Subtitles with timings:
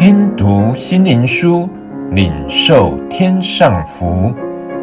[0.00, 1.68] 听读心灵书，
[2.12, 4.32] 领受天上福。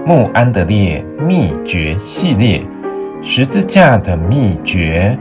[0.06, 2.62] 慕安德烈秘诀系列，
[3.24, 5.18] 十字架的秘诀。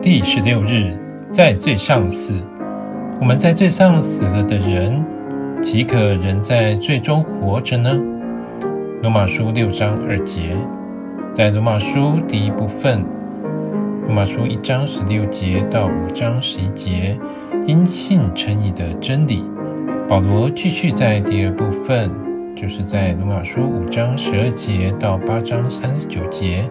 [0.00, 0.96] 第十六日，
[1.28, 2.32] 在罪上死。
[3.20, 5.04] 我们在罪上死了的人，
[5.62, 7.90] 岂可仍在罪中活着呢？
[9.02, 10.56] 罗马书六章二节，
[11.34, 13.04] 在罗马书第一部分，
[14.08, 17.14] 罗马书一章十六节到五章十一节，
[17.66, 19.44] 因信称义的真理。
[20.08, 22.10] 保罗继续在第二部分，
[22.56, 26.66] 就是在罗马书五章十二节到八章三十九节，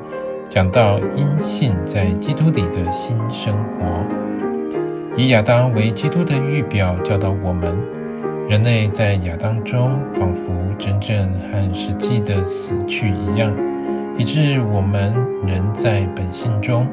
[0.50, 3.86] 讲到因信在基督里的新生活。
[5.16, 7.78] 以亚当为基督的预表，教导我们。
[8.50, 13.54] 人类在亚当中，仿佛真正和实际的死去一样，
[14.18, 15.14] 以致我们
[15.46, 16.88] 仍在本性中，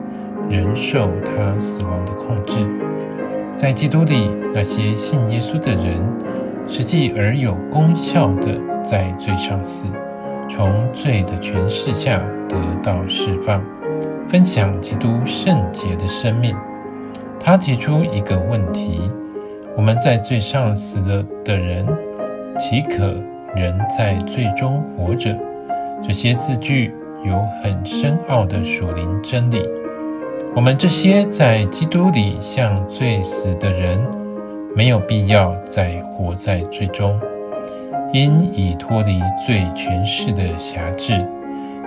[0.49, 2.55] 仍受他死亡的控制。
[3.57, 6.03] 在基督里，那些信耶稣的人，
[6.67, 9.89] 实际而有功效的在罪上死，
[10.51, 13.63] 从罪的权势下得到释放，
[14.29, 16.57] 分享基督圣洁的生命。
[17.39, 19.11] 他提出一个问题。
[19.77, 21.85] 我们在罪上死了的人，
[22.59, 23.13] 岂可
[23.57, 25.37] 仍在罪中活着？
[26.01, 29.69] 这些字句有很深奥的属灵真理。
[30.57, 33.99] 我们这些在基督里向罪死的人，
[34.75, 37.19] 没有必要再活在罪中，
[38.13, 41.27] 因已脱离罪权势的辖制。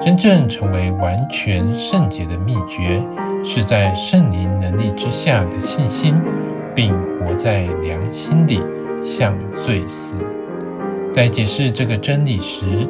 [0.02, 3.02] 真正成为完全圣洁的秘诀，
[3.44, 6.16] 是在圣灵能力之下的信心。
[6.76, 8.62] 并活在良心里，
[9.04, 10.16] 向罪死。
[11.12, 12.88] 在解释这个真理时，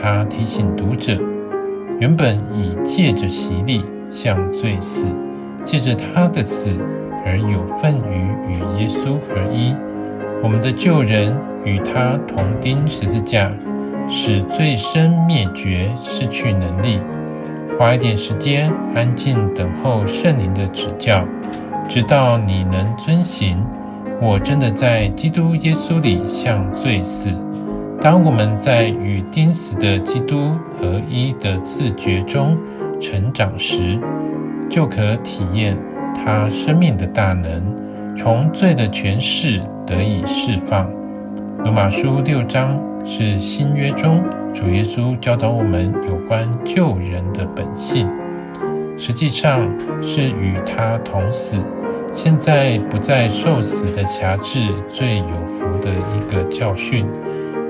[0.00, 1.18] 他提醒读者：
[1.98, 3.84] 原本已借着洗礼
[4.14, 5.08] 向罪死，
[5.64, 6.70] 借着他的死
[7.26, 9.74] 而有份于与耶稣合一。
[10.40, 13.50] 我们的旧人与他同钉十字架，
[14.08, 17.00] 使罪身灭绝，失去能力。
[17.76, 21.26] 花一点时间，安静等候圣灵的指教。
[21.88, 23.58] 直到你能遵行，
[24.22, 27.30] 我真的在基督耶稣里向罪死。
[28.00, 32.56] 当我们在与钉死的基督合一的自觉中
[33.00, 33.98] 成长时，
[34.68, 35.76] 就可体验
[36.14, 37.62] 他生命的大能，
[38.16, 40.90] 从罪的权势得以释放。
[41.62, 44.22] 罗马书六章是新约中
[44.52, 48.08] 主耶稣教导我们有关救人的本性。
[48.96, 49.68] 实际上
[50.00, 51.56] 是与他同死，
[52.12, 57.04] 现在不再受死的辖制，最有福的一个教训。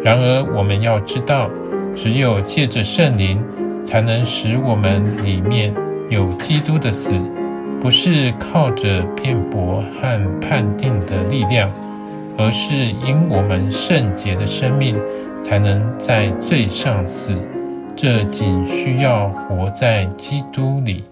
[0.02, 1.48] 然而，我们要知道，
[1.96, 3.42] 只有借着圣灵，
[3.84, 5.72] 才能使我们里面
[6.10, 7.14] 有基督的死，
[7.80, 11.70] 不是靠着辩驳和判定的力量，
[12.38, 14.96] 而是因我们圣洁的生命，
[15.42, 17.36] 才能在罪上死。
[17.94, 21.04] 这仅需要活在基督里。